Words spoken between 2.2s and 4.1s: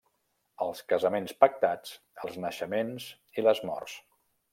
els naixements i les morts.